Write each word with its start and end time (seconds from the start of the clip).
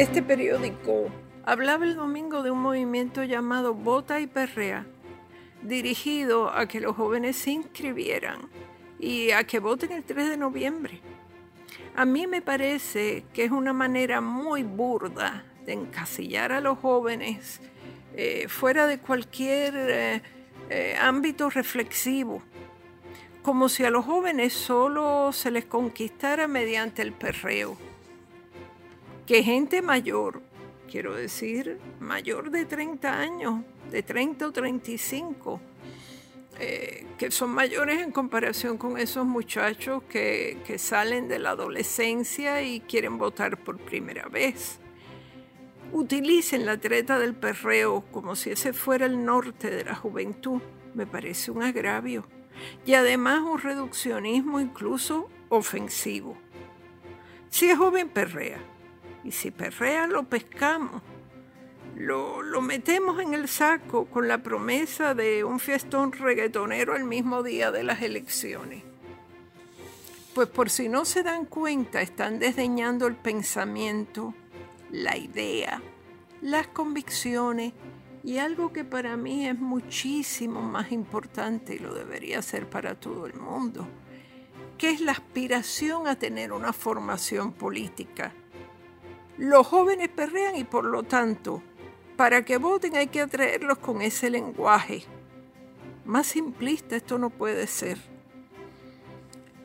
Este 0.00 0.22
periódico 0.22 1.10
hablaba 1.44 1.84
el 1.84 1.94
domingo 1.94 2.42
de 2.42 2.50
un 2.50 2.62
movimiento 2.62 3.22
llamado 3.22 3.74
Vota 3.74 4.18
y 4.18 4.26
Perrea, 4.26 4.86
dirigido 5.60 6.48
a 6.48 6.66
que 6.66 6.80
los 6.80 6.96
jóvenes 6.96 7.36
se 7.36 7.50
inscribieran 7.50 8.48
y 8.98 9.32
a 9.32 9.44
que 9.44 9.58
voten 9.58 9.92
el 9.92 10.02
3 10.02 10.30
de 10.30 10.36
noviembre. 10.38 11.02
A 11.94 12.06
mí 12.06 12.26
me 12.26 12.40
parece 12.40 13.24
que 13.34 13.44
es 13.44 13.50
una 13.50 13.74
manera 13.74 14.22
muy 14.22 14.62
burda 14.62 15.44
de 15.66 15.74
encasillar 15.74 16.50
a 16.52 16.62
los 16.62 16.78
jóvenes 16.78 17.60
eh, 18.16 18.48
fuera 18.48 18.86
de 18.86 19.00
cualquier 19.00 19.74
eh, 19.76 20.22
eh, 20.70 20.96
ámbito 20.98 21.50
reflexivo, 21.50 22.42
como 23.42 23.68
si 23.68 23.84
a 23.84 23.90
los 23.90 24.06
jóvenes 24.06 24.54
solo 24.54 25.30
se 25.34 25.50
les 25.50 25.66
conquistara 25.66 26.48
mediante 26.48 27.02
el 27.02 27.12
perreo. 27.12 27.89
Que 29.30 29.44
gente 29.44 29.80
mayor, 29.80 30.42
quiero 30.90 31.14
decir, 31.14 31.78
mayor 32.00 32.50
de 32.50 32.64
30 32.64 33.16
años, 33.16 33.62
de 33.88 34.02
30 34.02 34.48
o 34.48 34.50
35, 34.50 35.60
eh, 36.58 37.06
que 37.16 37.30
son 37.30 37.50
mayores 37.50 38.00
en 38.00 38.10
comparación 38.10 38.76
con 38.76 38.98
esos 38.98 39.24
muchachos 39.24 40.02
que, 40.08 40.58
que 40.66 40.78
salen 40.78 41.28
de 41.28 41.38
la 41.38 41.50
adolescencia 41.50 42.62
y 42.62 42.80
quieren 42.80 43.18
votar 43.18 43.56
por 43.56 43.78
primera 43.78 44.26
vez. 44.26 44.80
Utilicen 45.92 46.66
la 46.66 46.78
treta 46.78 47.20
del 47.20 47.36
perreo 47.36 48.04
como 48.10 48.34
si 48.34 48.50
ese 48.50 48.72
fuera 48.72 49.06
el 49.06 49.24
norte 49.24 49.70
de 49.70 49.84
la 49.84 49.94
juventud. 49.94 50.60
Me 50.92 51.06
parece 51.06 51.52
un 51.52 51.62
agravio 51.62 52.26
y 52.84 52.94
además 52.94 53.42
un 53.42 53.60
reduccionismo 53.60 54.58
incluso 54.58 55.30
ofensivo. 55.50 56.36
Si 57.48 57.70
es 57.70 57.78
joven, 57.78 58.08
perrea. 58.08 58.58
Y 59.24 59.32
si 59.32 59.50
perrea, 59.50 60.06
lo 60.06 60.24
pescamos 60.24 61.02
lo, 62.00 62.62
metemos 62.62 63.20
en 63.20 63.34
el 63.34 63.48
saco 63.48 64.06
con 64.06 64.26
la 64.26 64.42
promesa 64.42 65.14
de 65.14 65.44
un 65.44 65.60
fiestón 65.60 66.12
reggaetonero 66.12 66.96
el 66.96 67.04
mismo 67.04 67.42
día 67.42 67.70
de 67.70 67.84
las 67.84 68.02
elecciones. 68.02 68.82
Pues 70.34 70.48
por 70.48 70.70
si 70.70 70.88
no 70.88 71.04
se 71.04 71.22
dan 71.22 71.44
cuenta, 71.44 72.00
están 72.00 72.38
desdeñando 72.38 73.06
el 73.06 73.16
pensamiento, 73.16 74.34
la 74.90 75.16
idea, 75.16 75.82
las 76.40 76.68
convicciones 76.68 77.74
y 78.22 78.38
algo 78.38 78.72
que 78.72 78.84
para 78.84 79.16
mí 79.16 79.46
es 79.46 79.58
muchísimo 79.58 80.62
más 80.62 80.92
importante 80.92 81.74
y 81.74 81.78
lo 81.78 81.94
debería 81.94 82.40
ser 82.42 82.68
para 82.68 82.94
todo 82.94 83.26
el 83.26 83.34
mundo, 83.34 83.86
que 84.78 84.90
es 84.90 85.00
la 85.00 85.12
aspiración 85.12 86.06
a 86.06 86.18
tener 86.18 86.52
una 86.52 86.72
formación 86.72 87.52
política. 87.52 88.32
Los 89.40 89.68
jóvenes 89.68 90.10
perrean 90.10 90.54
y 90.56 90.64
por 90.64 90.84
lo 90.84 91.02
tanto 91.02 91.62
para 92.18 92.44
que 92.44 92.58
voten 92.58 92.94
hay 92.94 93.06
que 93.06 93.22
atraerlos 93.22 93.78
con 93.78 94.02
ese 94.02 94.28
lenguaje. 94.28 95.04
Más 96.04 96.26
simplista 96.26 96.94
esto 96.94 97.16
no 97.16 97.30
puede 97.30 97.66
ser. 97.66 97.96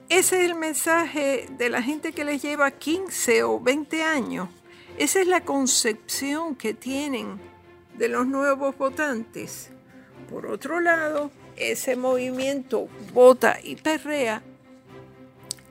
Ese 0.08 0.40
es 0.40 0.50
el 0.50 0.56
mensaje 0.56 1.48
de 1.58 1.70
la 1.70 1.82
gente 1.82 2.14
que 2.14 2.24
les 2.24 2.42
lleva 2.42 2.72
15 2.72 3.44
o 3.44 3.60
20 3.60 4.02
años. 4.02 4.48
Esa 4.98 5.20
es 5.20 5.28
la 5.28 5.42
concepción 5.42 6.56
que 6.56 6.74
tienen 6.74 7.38
de 7.98 8.08
los 8.08 8.26
nuevos 8.26 8.78
votantes. 8.78 9.72
Por 10.30 10.46
otro 10.46 10.80
lado, 10.80 11.32
ese 11.58 11.98
movimiento 11.98 12.88
Vota 13.14 13.60
y 13.62 13.76
Perrea 13.76 14.42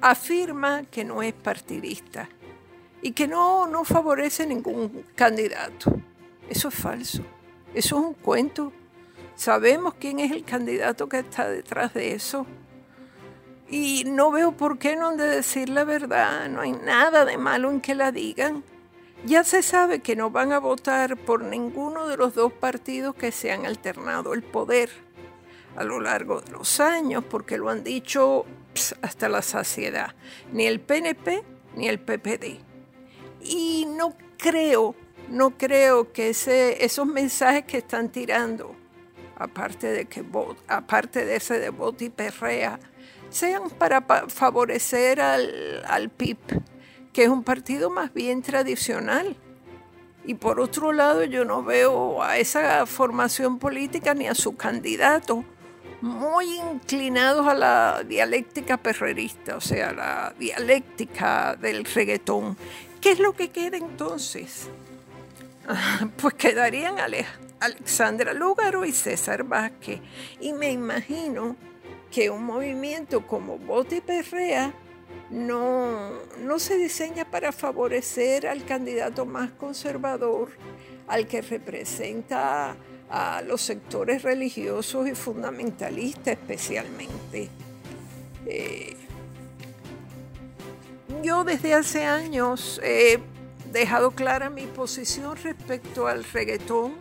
afirma 0.03 0.83
que 0.91 1.05
no 1.05 1.23
es 1.23 1.33
partidista 1.33 2.29
y 3.05 3.13
que 3.13 3.29
no, 3.29 3.67
no 3.67 3.85
favorece 3.85 4.47
ningún 4.47 5.05
candidato. 5.15 5.95
Eso 6.49 6.69
es 6.69 6.75
falso. 6.75 7.23
Eso 7.75 7.99
es 7.99 8.03
un 8.03 8.15
cuento. 8.15 8.73
Sabemos 9.35 9.93
quién 10.01 10.21
es 10.21 10.33
el 10.33 10.43
candidato 10.43 11.07
que 11.07 11.19
está 11.19 11.47
detrás 11.51 11.93
de 11.93 12.15
eso. 12.15 12.47
Y 13.69 14.05
no 14.07 14.31
veo 14.31 14.53
por 14.53 14.79
qué 14.79 14.97
no 14.97 15.09
han 15.09 15.19
de 15.19 15.27
decir 15.27 15.69
la 15.69 15.85
verdad. 15.85 16.49
No 16.49 16.63
hay 16.63 16.73
nada 16.73 17.27
de 17.27 17.37
malo 17.37 17.71
en 17.71 17.83
que 17.83 17.95
la 17.95 18.11
digan. 18.11 18.65
Ya 19.27 19.45
se 19.45 19.63
sabe 19.63 20.01
que 20.01 20.17
no 20.17 20.31
van 20.31 20.53
a 20.53 20.59
votar 20.59 21.19
por 21.19 21.43
ninguno 21.43 22.07
de 22.07 22.17
los 22.17 22.35
dos 22.35 22.55
partidos 22.55 23.15
que 23.15 23.33
se 23.33 23.53
han 23.53 23.67
alternado 23.67 24.33
el 24.33 24.43
poder 24.43 24.89
a 25.77 25.85
lo 25.85 26.01
largo 26.01 26.41
de 26.41 26.53
los 26.53 26.81
años, 26.81 27.23
porque 27.29 27.59
lo 27.59 27.69
han 27.69 27.85
dicho 27.85 28.47
hasta 29.03 29.29
la 29.29 29.43
saciedad. 29.43 30.15
Ni 30.53 30.65
el 30.65 30.81
PNP 30.81 31.45
ni 31.77 31.89
el 31.89 32.01
PPD. 32.01 32.74
Y 33.45 33.87
no 33.87 34.15
creo 34.39 34.97
no 35.29 35.51
creo 35.57 36.13
que 36.13 36.31
esos 36.31 37.07
mensajes 37.07 37.65
que 37.65 37.79
están 37.79 38.11
tirando, 38.11 38.75
aparte 39.37 39.87
de, 39.89 40.05
que, 40.07 40.25
aparte 40.69 41.25
de 41.25 41.37
ese 41.37 41.59
de 41.59 41.71
bot 41.71 42.01
y 42.03 42.11
perrea, 42.11 42.79
sean 43.31 43.71
para 43.71 44.03
favorecer 44.29 45.21
al, 45.21 45.83
al 45.87 46.11
PIB, 46.11 46.39
que 47.13 47.25
es 47.25 47.29
un 47.29 47.43
partido 47.43 47.91
más 47.91 48.13
bien 48.13 48.43
tradicional. 48.43 49.37
Y 50.27 50.35
por 50.35 50.61
otro 50.61 50.93
lado, 50.93 51.25
yo 51.25 51.45
no 51.45 51.63
veo 51.63 52.23
a 52.23 52.39
esa 52.39 52.87
formación 52.87 53.59
política 53.59 54.15
ni 54.15 54.27
a 54.27 54.35
su 54.35 54.57
candidato 54.57 55.45
muy 56.01 56.59
inclinados 56.59 57.47
a 57.47 57.55
la 57.55 58.05
dialéctica 58.07 58.77
perrerista, 58.77 59.57
o 59.57 59.61
sea, 59.61 59.91
la 59.93 60.35
dialéctica 60.39 61.57
del 61.57 61.87
reggaetón. 61.87 62.59
¿Qué 63.05 63.11
es 63.11 63.19
lo 63.19 63.35
que 63.35 63.51
queda 63.51 63.77
entonces? 63.77 64.67
pues 66.17 66.33
quedarían 66.33 66.97
Alexandra 67.61 68.33
Lúgaro 68.33 68.87
y 68.87 68.93
César 68.93 69.45
Vázquez. 69.45 70.01
Y 70.41 70.55
me 70.55 70.73
imagino 70.73 71.55
que 72.11 72.31
un 72.31 72.45
movimiento 72.45 73.27
como 73.27 73.59
Bote 73.59 74.01
Perrea 74.01 74.73
no, 75.29 76.13
no 76.41 76.59
se 76.59 76.79
diseña 76.79 77.31
para 77.31 77.53
favorecer 77.53 78.47
al 78.47 78.65
candidato 78.65 79.27
más 79.27 79.51
conservador, 79.51 80.49
al 81.07 81.27
que 81.27 81.43
representa 81.43 82.75
a 83.11 83.43
los 83.43 83.61
sectores 83.61 84.23
religiosos 84.23 85.07
y 85.07 85.15
fundamentalistas 85.15 86.39
especialmente. 86.39 87.51
Eh, 88.47 88.97
yo 91.25 91.43
desde 91.43 91.73
hace 91.73 92.05
años 92.05 92.81
he 92.85 93.19
dejado 93.73 94.11
clara 94.11 94.51
mi 94.51 94.67
posición 94.67 95.37
respecto 95.43 96.07
al 96.07 96.23
reggaetón 96.23 96.93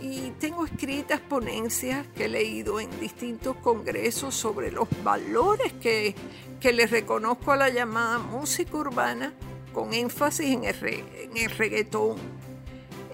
y 0.00 0.30
tengo 0.38 0.66
escritas 0.66 1.20
ponencias 1.20 2.06
que 2.14 2.26
he 2.26 2.28
leído 2.28 2.80
en 2.80 2.90
distintos 3.00 3.56
congresos 3.56 4.34
sobre 4.34 4.70
los 4.70 4.88
valores 5.02 5.72
que, 5.74 6.14
que 6.60 6.74
le 6.74 6.86
reconozco 6.86 7.52
a 7.52 7.56
la 7.56 7.70
llamada 7.70 8.18
música 8.18 8.76
urbana 8.76 9.32
con 9.72 9.94
énfasis 9.94 10.46
en 10.46 10.64
el, 10.64 11.04
el 11.34 11.50
reggaetón. 11.50 12.16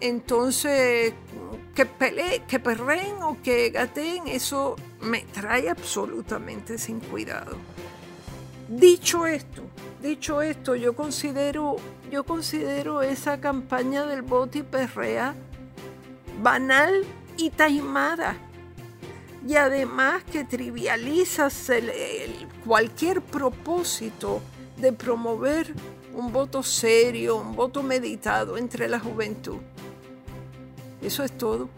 Entonces, 0.01 1.15
que 1.75 1.87
peleen, 1.87 2.43
que 2.47 2.59
perreen 2.59 3.23
o 3.23 3.41
que 3.41 3.71
gateen, 3.71 4.27
eso 4.27 4.75
me 5.01 5.21
trae 5.21 5.71
absolutamente 5.71 6.79
sin 6.79 6.99
cuidado. 6.99 7.57
Dicho 8.69 9.27
esto, 9.27 9.63
dicho 10.03 10.43
esto, 10.43 10.75
yo 10.75 10.95
considero 10.95 11.77
yo 12.11 12.25
considero 12.25 13.01
esa 13.01 13.41
campaña 13.41 14.05
del 14.05 14.23
y 14.53 14.63
perrea 14.63 15.35
banal 16.43 17.05
y 17.39 17.49
taimada. 17.49 18.37
Y 19.47 19.57
además 19.57 20.23
que 20.25 20.45
trivializa 20.45 21.49
cualquier 22.65 23.23
propósito 23.23 24.43
de 24.77 24.93
promover 24.93 25.73
un 26.15 26.33
voto 26.33 26.63
serio, 26.63 27.37
un 27.37 27.57
voto 27.57 27.83
meditado 27.83 28.59
entre 28.59 28.89
la 28.89 29.01
juventud. 29.01 29.59
Eso 31.01 31.25
es 31.25 31.33
todo. 31.33 31.71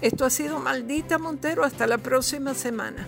Esto 0.00 0.24
ha 0.24 0.30
sido 0.30 0.58
Maldita 0.58 1.18
Montero. 1.18 1.64
Hasta 1.64 1.86
la 1.86 1.98
próxima 1.98 2.52
semana. 2.54 3.06